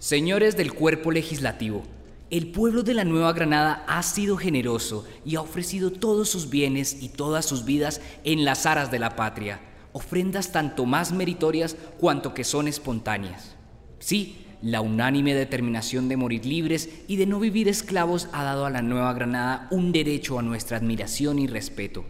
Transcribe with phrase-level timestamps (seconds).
[0.00, 1.82] Señores del cuerpo legislativo,
[2.30, 7.02] el pueblo de la Nueva Granada ha sido generoso y ha ofrecido todos sus bienes
[7.02, 9.60] y todas sus vidas en las aras de la patria,
[9.92, 13.56] ofrendas tanto más meritorias cuanto que son espontáneas.
[13.98, 18.70] Sí, la unánime determinación de morir libres y de no vivir esclavos ha dado a
[18.70, 22.04] la Nueva Granada un derecho a nuestra admiración y respeto.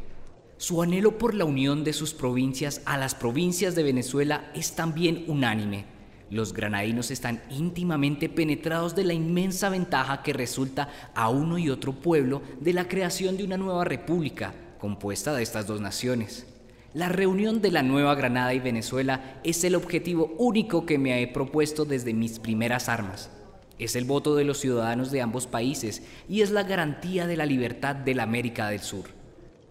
[0.58, 5.24] Su anhelo por la unión de sus provincias a las provincias de Venezuela es también
[5.26, 5.97] unánime.
[6.30, 11.92] Los granadinos están íntimamente penetrados de la inmensa ventaja que resulta a uno y otro
[11.92, 16.46] pueblo de la creación de una nueva república compuesta de estas dos naciones.
[16.94, 21.26] La reunión de la Nueva Granada y Venezuela es el objetivo único que me he
[21.28, 23.30] propuesto desde mis primeras armas.
[23.78, 27.46] Es el voto de los ciudadanos de ambos países y es la garantía de la
[27.46, 29.04] libertad de la América del Sur.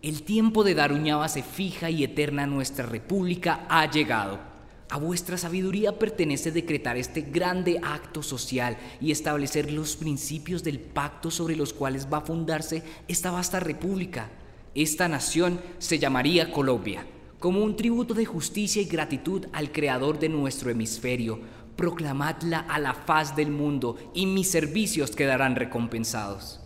[0.02, 4.57] El tiempo de dar un base fija y eterna a nuestra república ha llegado.
[4.90, 11.30] A vuestra sabiduría pertenece decretar este grande acto social y establecer los principios del pacto
[11.30, 14.30] sobre los cuales va a fundarse esta vasta república.
[14.76, 17.06] Esta nación se llamaría Colombia,
[17.40, 21.40] como un tributo de justicia y gratitud al creador de nuestro hemisferio.
[21.76, 26.62] Proclamadla a la faz del mundo y mis servicios quedarán recompensados.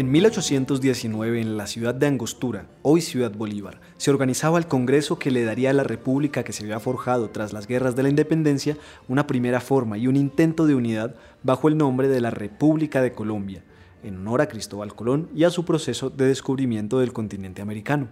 [0.00, 5.30] En 1819, en la ciudad de Angostura, hoy Ciudad Bolívar, se organizaba el Congreso que
[5.30, 8.78] le daría a la República que se había forjado tras las guerras de la independencia
[9.08, 13.12] una primera forma y un intento de unidad bajo el nombre de la República de
[13.12, 13.62] Colombia,
[14.02, 18.08] en honor a Cristóbal Colón y a su proceso de descubrimiento del continente americano.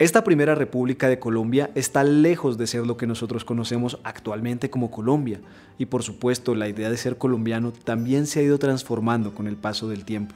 [0.00, 4.90] Esta primera República de Colombia está lejos de ser lo que nosotros conocemos actualmente como
[4.90, 5.40] Colombia,
[5.78, 9.54] y por supuesto la idea de ser colombiano también se ha ido transformando con el
[9.56, 10.34] paso del tiempo.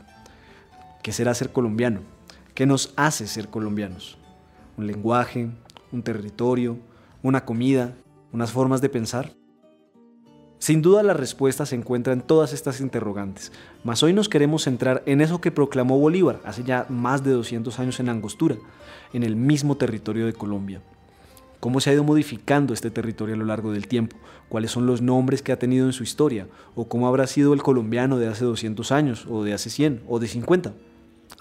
[1.03, 2.01] ¿Qué será ser colombiano?
[2.55, 4.19] ¿Qué nos hace ser colombianos?
[4.77, 5.51] ¿Un lenguaje?
[5.91, 6.79] ¿Un territorio?
[7.25, 7.97] ¿Una comida?
[8.33, 9.33] ¿Unas formas de pensar?
[10.61, 13.51] Sin duda la respuesta se encuentra en todas estas interrogantes,
[13.83, 17.81] mas hoy nos queremos centrar en eso que proclamó Bolívar hace ya más de 200
[17.81, 18.55] años en Angostura,
[19.13, 20.83] en el mismo territorio de Colombia.
[21.59, 24.17] ¿Cómo se ha ido modificando este territorio a lo largo del tiempo?
[24.49, 26.47] ¿Cuáles son los nombres que ha tenido en su historia?
[26.77, 29.27] ¿O cómo habrá sido el colombiano de hace 200 años?
[29.29, 30.05] ¿O de hace 100?
[30.07, 30.75] ¿O de 50?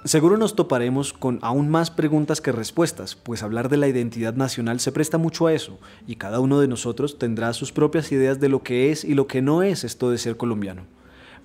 [0.03, 4.79] Seguro nos toparemos con aún más preguntas que respuestas, pues hablar de la identidad nacional
[4.79, 8.49] se presta mucho a eso, y cada uno de nosotros tendrá sus propias ideas de
[8.49, 10.87] lo que es y lo que no es esto de ser colombiano.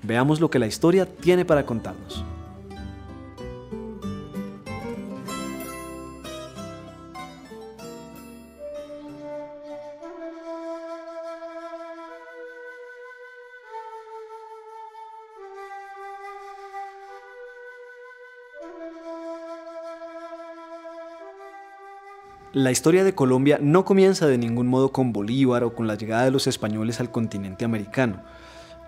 [0.03, 2.25] Veamos lo que la historia tiene para contarnos.
[22.57, 26.25] La historia de Colombia no comienza de ningún modo con Bolívar o con la llegada
[26.25, 28.23] de los españoles al continente americano.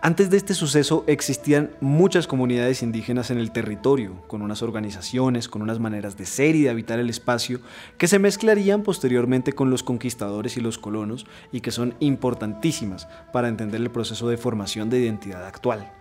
[0.01, 5.61] Antes de este suceso existían muchas comunidades indígenas en el territorio, con unas organizaciones, con
[5.61, 7.61] unas maneras de ser y de habitar el espacio,
[7.99, 13.49] que se mezclarían posteriormente con los conquistadores y los colonos y que son importantísimas para
[13.49, 15.93] entender el proceso de formación de identidad actual.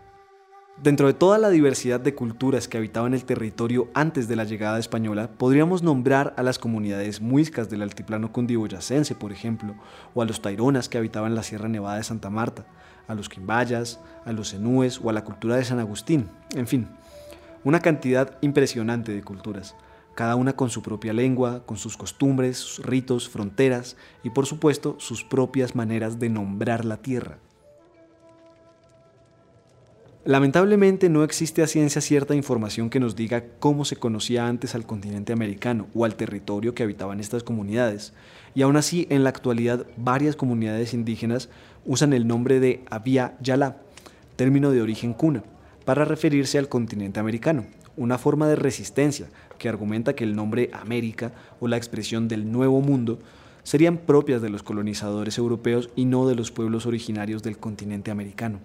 [0.83, 4.77] Dentro de toda la diversidad de culturas que habitaban el territorio antes de la llegada
[4.77, 9.73] española, podríamos nombrar a las comunidades muiscas del altiplano cundiboyacense, por ejemplo,
[10.13, 12.67] o a los taironas que habitaban la Sierra Nevada de Santa Marta,
[13.07, 16.87] a los quimbayas, a los enúes o a la cultura de San Agustín, en fin,
[17.63, 19.75] una cantidad impresionante de culturas,
[20.13, 25.23] cada una con su propia lengua, con sus costumbres, ritos, fronteras y por supuesto sus
[25.23, 27.39] propias maneras de nombrar la tierra.
[30.27, 34.85] Lamentablemente no existe a ciencia cierta información que nos diga cómo se conocía antes al
[34.85, 38.11] continente americano o al territorio que habitaban estas comunidades,
[38.53, 41.47] y aún así en la actualidad varias comunidades indígenas
[41.85, 43.77] usan el nombre de Avia Yala,
[44.35, 45.45] término de origen cuna,
[45.85, 47.65] para referirse al continente americano,
[47.95, 51.31] una forma de resistencia que argumenta que el nombre América
[51.61, 53.19] o la expresión del Nuevo Mundo
[53.63, 58.59] serían propias de los colonizadores europeos y no de los pueblos originarios del continente americano.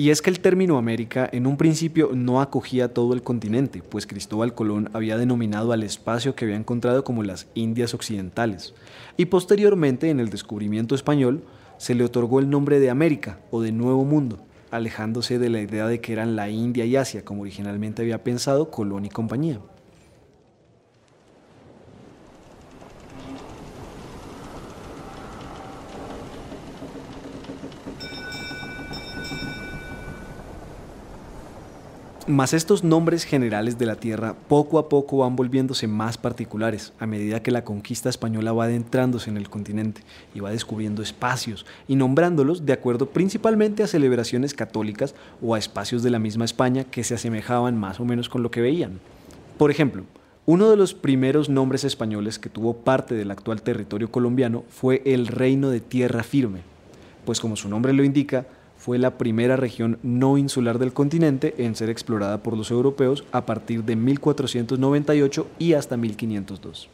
[0.00, 4.06] Y es que el término América en un principio no acogía todo el continente, pues
[4.06, 8.72] Cristóbal Colón había denominado al espacio que había encontrado como las Indias Occidentales,
[9.18, 11.44] y posteriormente en el descubrimiento español
[11.76, 14.38] se le otorgó el nombre de América o de Nuevo Mundo,
[14.70, 18.70] alejándose de la idea de que eran la India y Asia, como originalmente había pensado
[18.70, 19.60] Colón y compañía.
[32.30, 37.06] Mas estos nombres generales de la tierra poco a poco van volviéndose más particulares a
[37.06, 41.96] medida que la conquista española va adentrándose en el continente y va descubriendo espacios y
[41.96, 47.02] nombrándolos de acuerdo principalmente a celebraciones católicas o a espacios de la misma España que
[47.02, 49.00] se asemejaban más o menos con lo que veían.
[49.58, 50.04] Por ejemplo,
[50.46, 55.26] uno de los primeros nombres españoles que tuvo parte del actual territorio colombiano fue el
[55.26, 56.60] Reino de Tierra Firme,
[57.24, 58.46] pues como su nombre lo indica,
[58.80, 63.44] fue la primera región no insular del continente en ser explorada por los europeos a
[63.44, 66.88] partir de 1498 y hasta 1502.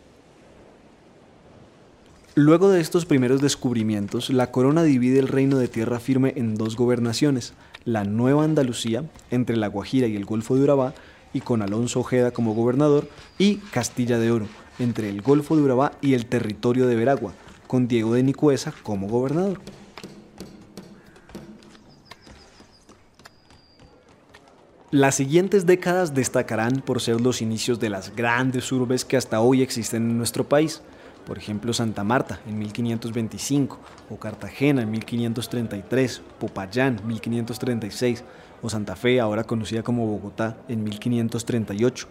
[2.35, 6.75] Luego de estos primeros descubrimientos, la corona divide el reino de tierra firme en dos
[6.77, 7.55] gobernaciones,
[7.85, 10.93] la Nueva Andalucía, entre la Guajira y el Golfo de Urabá,
[11.33, 14.47] y con Alonso Ojeda como gobernador, y Castilla de Oro,
[14.81, 17.33] entre el Golfo de Urabá y el territorio de Veragua,
[17.69, 19.61] con Diego de Nicuesa como gobernador.
[24.93, 29.61] Las siguientes décadas destacarán por ser los inicios de las grandes urbes que hasta hoy
[29.61, 30.81] existen en nuestro país,
[31.27, 33.81] por ejemplo Santa Marta en 1525,
[34.11, 38.23] o Cartagena en 1533, Popayán 1536,
[38.63, 42.07] o Santa Fe, ahora conocida como Bogotá, en 1538.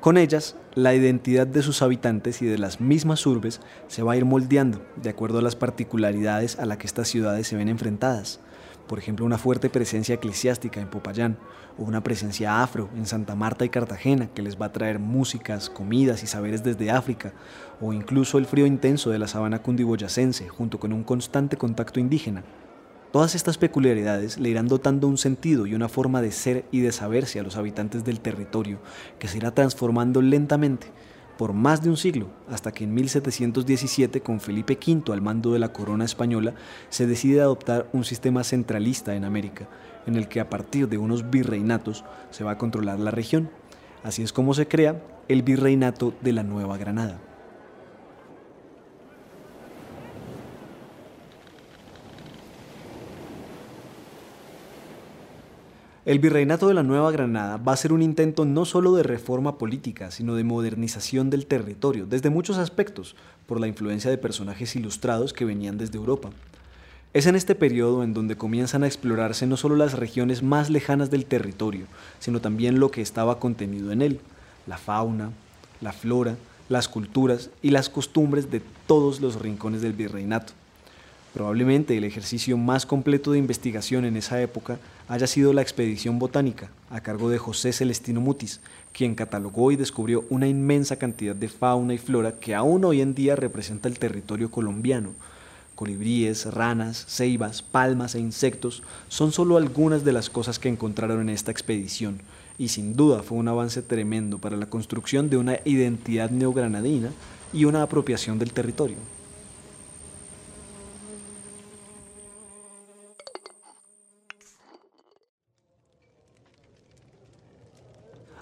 [0.00, 4.16] Con ellas, la identidad de sus habitantes y de las mismas urbes se va a
[4.16, 8.40] ir moldeando de acuerdo a las particularidades a las que estas ciudades se ven enfrentadas
[8.88, 11.36] por ejemplo, una fuerte presencia eclesiástica en Popayán
[11.78, 15.70] o una presencia afro en Santa Marta y Cartagena que les va a traer músicas,
[15.70, 17.32] comidas y saberes desde África,
[17.80, 22.42] o incluso el frío intenso de la sabana cundiboyacense junto con un constante contacto indígena.
[23.12, 26.92] Todas estas peculiaridades le irán dotando un sentido y una forma de ser y de
[26.92, 28.80] saberse a los habitantes del territorio
[29.18, 30.88] que se irá transformando lentamente
[31.38, 35.60] por más de un siglo, hasta que en 1717, con Felipe V al mando de
[35.60, 36.54] la corona española,
[36.90, 39.68] se decide adoptar un sistema centralista en América,
[40.06, 43.50] en el que a partir de unos virreinatos se va a controlar la región.
[44.02, 47.20] Así es como se crea el virreinato de la Nueva Granada.
[56.08, 59.58] El virreinato de la Nueva Granada va a ser un intento no solo de reforma
[59.58, 63.14] política, sino de modernización del territorio, desde muchos aspectos,
[63.44, 66.30] por la influencia de personajes ilustrados que venían desde Europa.
[67.12, 71.10] Es en este periodo en donde comienzan a explorarse no solo las regiones más lejanas
[71.10, 71.84] del territorio,
[72.20, 74.20] sino también lo que estaba contenido en él,
[74.66, 75.32] la fauna,
[75.82, 76.36] la flora,
[76.70, 80.54] las culturas y las costumbres de todos los rincones del virreinato.
[81.34, 84.78] Probablemente el ejercicio más completo de investigación en esa época
[85.08, 88.60] haya sido la expedición botánica a cargo de José Celestino Mutis,
[88.92, 93.14] quien catalogó y descubrió una inmensa cantidad de fauna y flora que aún hoy en
[93.14, 95.10] día representa el territorio colombiano.
[95.74, 101.28] Colibríes, ranas, ceibas, palmas e insectos son solo algunas de las cosas que encontraron en
[101.28, 102.20] esta expedición,
[102.58, 107.10] y sin duda fue un avance tremendo para la construcción de una identidad neogranadina
[107.52, 108.96] y una apropiación del territorio.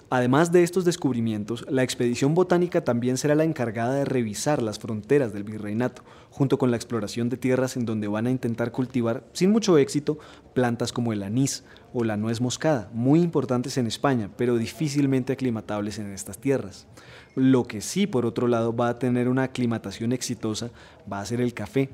[0.09, 5.33] Además de estos descubrimientos, la expedición botánica también será la encargada de revisar las fronteras
[5.33, 9.51] del virreinato, junto con la exploración de tierras en donde van a intentar cultivar, sin
[9.51, 10.17] mucho éxito,
[10.53, 15.99] plantas como el anís o la nuez moscada, muy importantes en España, pero difícilmente aclimatables
[15.99, 16.87] en estas tierras.
[17.35, 20.71] Lo que sí, por otro lado, va a tener una aclimatación exitosa
[21.11, 21.89] va a ser el café,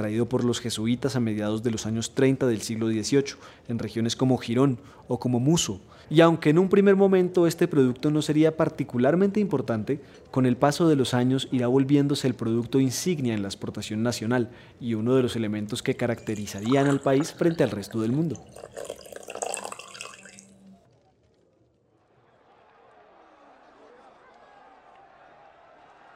[0.00, 3.36] traído por los jesuitas a mediados de los años 30 del siglo XVIII,
[3.68, 4.78] en regiones como Girón
[5.08, 10.00] o como Muso, y aunque en un primer momento este producto no sería particularmente importante,
[10.30, 14.48] con el paso de los años irá volviéndose el producto insignia en la exportación nacional
[14.80, 18.42] y uno de los elementos que caracterizarían al país frente al resto del mundo.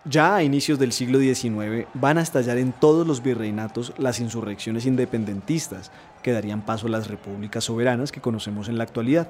[0.06, 4.84] Ya a inicios del siglo XIX van a estallar en todos los virreinatos las insurrecciones
[4.84, 5.90] independentistas,
[6.23, 9.28] que darían paso a las repúblicas soberanas que conocemos en la actualidad.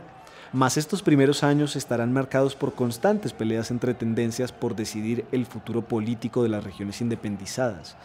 [0.52, 5.83] Mas estos primeros años estarán marcados por constantes peleas entre tendencias por decidir el futuro
[5.83, 7.97] político de las regiones independizadas.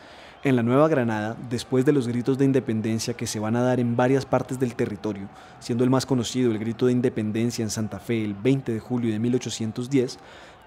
[0.43, 3.79] En la Nueva Granada, después de los gritos de independencia que se van a dar
[3.79, 5.27] en varias partes del territorio,
[5.59, 9.11] siendo el más conocido el grito de independencia en Santa Fe el 20 de julio
[9.11, 10.17] de 1810,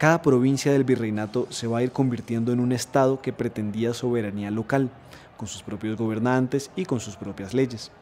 [0.03, 4.51] cada provincia del virreinato se va a ir convirtiendo en un estado que pretendía soberanía
[4.51, 4.91] local,
[5.37, 7.93] con sus propios gobernantes y con sus propias leyes.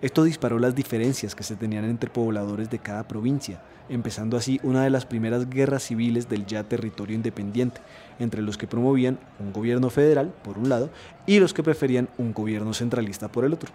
[0.00, 4.82] Esto disparó las diferencias que se tenían entre pobladores de cada provincia, empezando así una
[4.82, 7.82] de las primeras guerras civiles del ya territorio independiente,
[8.18, 10.88] entre los que promovían un gobierno federal, por un lado,
[11.26, 13.70] y los que preferían un gobierno centralista por el otro.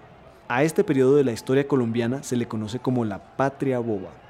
[0.48, 4.23] A este periodo de la historia colombiana se le conoce como la Patria Boba.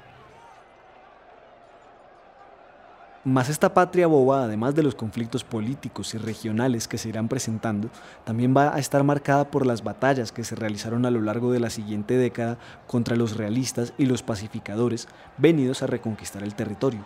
[3.26, 7.88] Mas esta patria boba, además de los conflictos políticos y regionales que se irán presentando,
[8.24, 11.58] también va a estar marcada por las batallas que se realizaron a lo largo de
[11.58, 17.02] la siguiente década contra los realistas y los pacificadores venidos a reconquistar el territorio.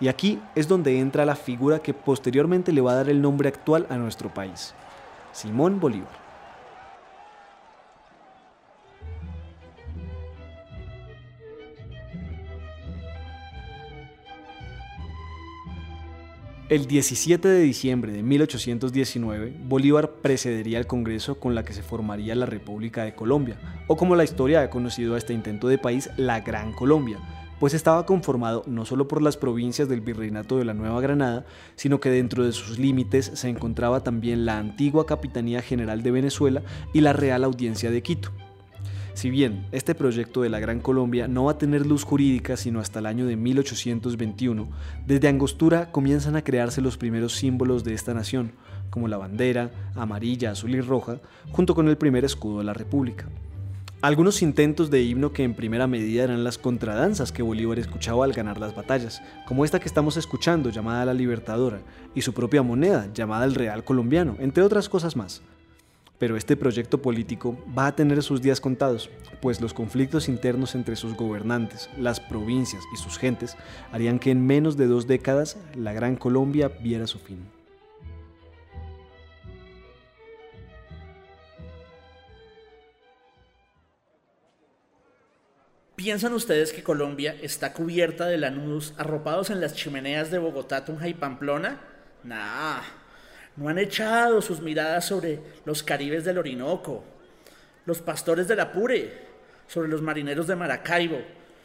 [0.00, 3.50] Y aquí es donde entra la figura que posteriormente le va a dar el nombre
[3.50, 4.72] actual a nuestro país,
[5.32, 6.19] Simón Bolívar.
[16.70, 22.36] El 17 de diciembre de 1819, Bolívar precedería al Congreso con la que se formaría
[22.36, 23.58] la República de Colombia,
[23.88, 27.18] o como la historia ha conocido a este intento de país, la Gran Colombia,
[27.58, 31.98] pues estaba conformado no solo por las provincias del Virreinato de la Nueva Granada, sino
[31.98, 36.62] que dentro de sus límites se encontraba también la antigua Capitanía General de Venezuela
[36.94, 38.30] y la Real Audiencia de Quito.
[39.14, 42.80] Si bien este proyecto de la Gran Colombia no va a tener luz jurídica sino
[42.80, 44.68] hasta el año de 1821,
[45.06, 48.52] desde Angostura comienzan a crearse los primeros símbolos de esta nación,
[48.88, 53.26] como la bandera, amarilla, azul y roja, junto con el primer escudo de la República.
[54.02, 58.32] Algunos intentos de himno que en primera medida eran las contradanzas que Bolívar escuchaba al
[58.32, 61.80] ganar las batallas, como esta que estamos escuchando llamada la Libertadora,
[62.14, 65.42] y su propia moneda llamada el Real Colombiano, entre otras cosas más.
[66.20, 69.08] Pero este proyecto político va a tener sus días contados,
[69.40, 73.56] pues los conflictos internos entre sus gobernantes, las provincias y sus gentes
[73.90, 77.38] harían que en menos de dos décadas la Gran Colombia viera su fin.
[85.96, 91.08] ¿Piensan ustedes que Colombia está cubierta de lanudos arropados en las chimeneas de Bogotá, Tunja
[91.08, 91.80] y Pamplona?
[92.24, 92.80] Nah,
[93.56, 97.04] no han echado sus miradas sobre los caribes del Orinoco,
[97.86, 99.30] los pastores del Apure,
[99.66, 101.20] sobre los marineros de Maracaibo,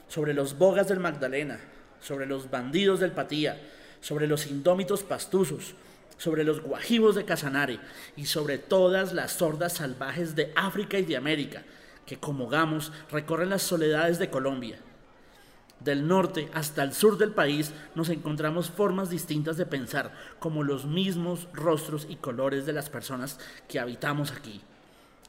[0.08, 1.60] sobre los bogas del Magdalena,
[2.00, 3.60] sobre los bandidos del Patía,
[4.02, 5.76] sobre los indómitos pastuzos,
[6.18, 7.80] sobre los guajivos de Casanare
[8.16, 11.64] y sobre todas las sordas salvajes de África y de América,
[12.06, 14.78] que como gamos recorren las soledades de Colombia.
[15.86, 20.86] Del norte hasta el sur del país nos encontramos formas distintas de pensar, como los
[20.86, 24.62] mismos rostros y colores de las personas que habitamos aquí.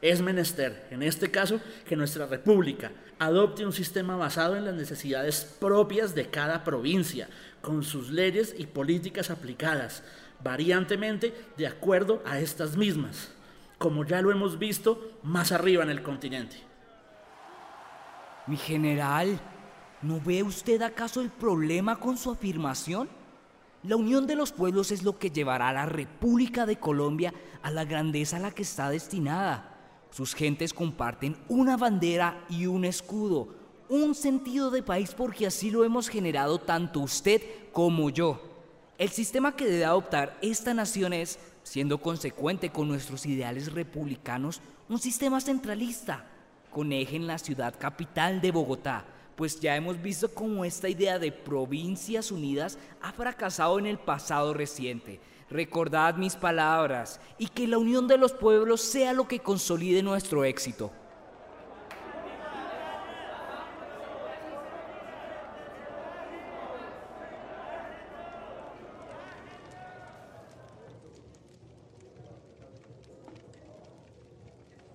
[0.00, 5.44] Es menester, en este caso, que nuestra república adopte un sistema basado en las necesidades
[5.60, 7.28] propias de cada provincia,
[7.60, 10.04] con sus leyes y políticas aplicadas,
[10.42, 13.30] variantemente de acuerdo a estas mismas,
[13.76, 16.56] como ya lo hemos visto más arriba en el continente.
[18.46, 19.38] Mi general,
[20.06, 23.08] ¿No ve usted acaso el problema con su afirmación?
[23.82, 27.72] La unión de los pueblos es lo que llevará a la República de Colombia a
[27.72, 29.75] la grandeza a la que está destinada.
[30.12, 33.48] Sus gentes comparten una bandera y un escudo,
[33.88, 38.40] un sentido de país porque así lo hemos generado tanto usted como yo.
[38.98, 45.00] El sistema que debe adoptar esta nación es, siendo consecuente con nuestros ideales republicanos, un
[45.00, 46.26] sistema centralista,
[46.70, 49.04] con eje en la ciudad capital de Bogotá
[49.37, 54.55] pues ya hemos visto cómo esta idea de provincias unidas ha fracasado en el pasado
[54.55, 55.21] reciente.
[55.50, 60.45] Recordad mis palabras y que la unión de los pueblos sea lo que consolide nuestro
[60.45, 60.90] éxito.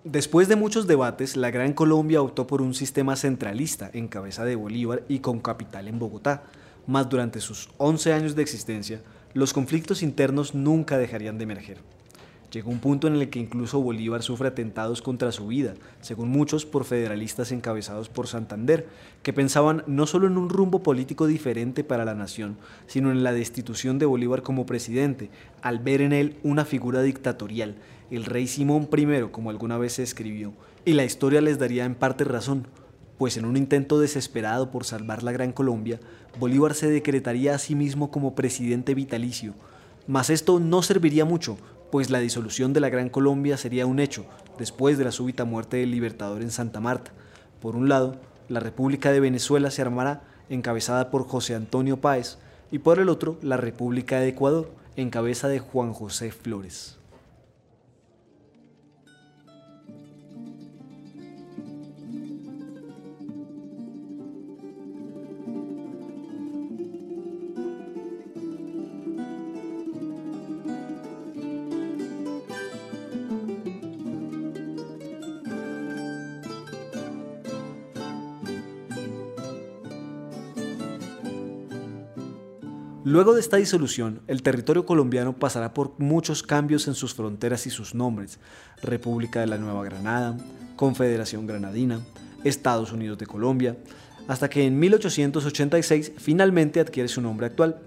[0.04, 4.56] Después de muchos debates, la Gran Colombia optó por un sistema centralista en cabeza de
[4.56, 6.42] Bolívar y con capital en Bogotá,
[6.88, 9.04] mas durante sus 11 años de existencia,
[9.36, 11.78] los conflictos internos nunca dejarían de emerger.
[12.52, 16.66] Llegó un punto en el que incluso Bolívar sufre atentados contra su vida, según muchos
[16.66, 18.88] por federalistas encabezados por Santander,
[19.24, 23.32] que pensaban no solo en un rumbo político diferente para la nación, sino en la
[23.32, 25.30] destitución de Bolívar como presidente,
[25.62, 27.76] al ver en él una figura dictatorial
[28.12, 30.52] el rey Simón I, como alguna vez se escribió,
[30.84, 32.68] y la historia les daría en parte razón,
[33.18, 36.00] pues en un intento desesperado por salvar la Gran Colombia,
[36.38, 39.54] Bolívar se decretaría a sí mismo como presidente vitalicio.
[40.08, 41.58] Mas esto no serviría mucho,
[41.92, 44.26] pues la disolución de la Gran Colombia sería un hecho
[44.58, 47.12] después de la súbita muerte del libertador en Santa Marta.
[47.62, 48.16] Por un lado,
[48.48, 52.38] la República de Venezuela se armará encabezada por José Antonio Páez
[52.72, 57.01] y por el otro, la República de Ecuador, en cabeza de Juan José Flores.
[83.04, 87.72] Luego de esta disolución, el territorio colombiano pasará por muchos cambios en sus fronteras y
[87.72, 88.38] sus nombres.
[88.84, 90.38] República de la Nueva Granada,
[90.76, 92.00] Confederación Granadina,
[92.44, 93.76] Estados Unidos de Colombia,
[94.28, 97.80] hasta que en 1886 finalmente adquiere su nombre actual,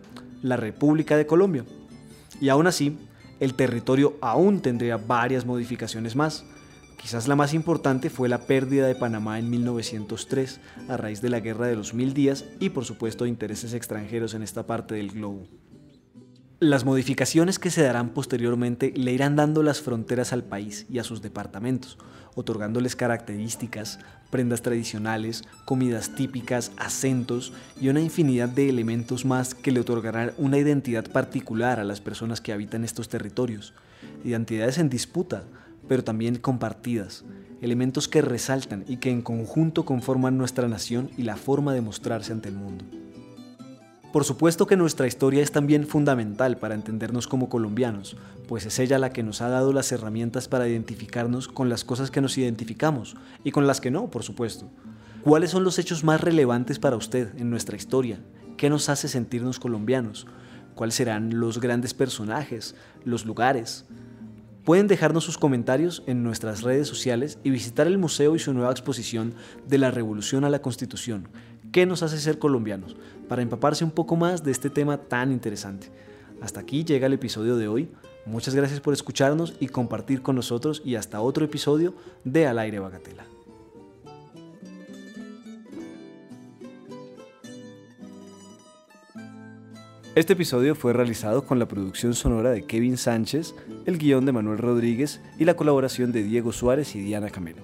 [0.42, 1.64] la República de Colombia.
[2.40, 2.98] Y aún así,
[3.38, 6.44] el territorio aún tendría varias modificaciones más.
[7.04, 10.58] Quizás la más importante fue la pérdida de Panamá en 1903
[10.88, 14.42] a raíz de la Guerra de los Mil Días y por supuesto intereses extranjeros en
[14.42, 15.46] esta parte del globo.
[16.60, 21.04] Las modificaciones que se darán posteriormente le irán dando las fronteras al país y a
[21.04, 21.98] sus departamentos,
[22.36, 23.98] otorgándoles características,
[24.30, 30.56] prendas tradicionales, comidas típicas, acentos y una infinidad de elementos más que le otorgarán una
[30.56, 33.74] identidad particular a las personas que habitan estos territorios.
[34.24, 35.44] Identidades en disputa,
[35.88, 37.24] pero también compartidas,
[37.60, 42.32] elementos que resaltan y que en conjunto conforman nuestra nación y la forma de mostrarse
[42.32, 42.84] ante el mundo.
[44.12, 49.00] Por supuesto que nuestra historia es también fundamental para entendernos como colombianos, pues es ella
[49.00, 53.16] la que nos ha dado las herramientas para identificarnos con las cosas que nos identificamos
[53.42, 54.70] y con las que no, por supuesto.
[55.22, 58.20] ¿Cuáles son los hechos más relevantes para usted en nuestra historia?
[58.56, 60.28] ¿Qué nos hace sentirnos colombianos?
[60.76, 63.84] ¿Cuáles serán los grandes personajes, los lugares?
[64.64, 68.70] Pueden dejarnos sus comentarios en nuestras redes sociales y visitar el museo y su nueva
[68.70, 69.34] exposición
[69.68, 71.28] de la Revolución a la Constitución,
[71.74, 72.94] ¿Qué nos hace ser colombianos?
[73.28, 75.90] Para empaparse un poco más de este tema tan interesante.
[76.40, 77.90] Hasta aquí llega el episodio de hoy.
[78.26, 81.92] Muchas gracias por escucharnos y compartir con nosotros y hasta otro episodio
[82.22, 83.33] de Al aire Bagatela.
[90.14, 93.52] Este episodio fue realizado con la producción sonora de Kevin Sánchez,
[93.84, 97.62] el guion de Manuel Rodríguez y la colaboración de Diego Suárez y Diana Camelo.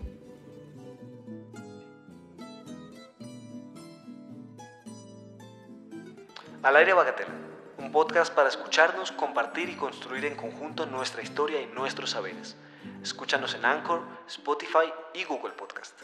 [6.64, 7.30] Al aire Bagatela,
[7.78, 12.56] un podcast para escucharnos, compartir y construir en conjunto nuestra historia y nuestros saberes.
[13.00, 15.94] Escúchanos en Anchor, Spotify y Google Podcast.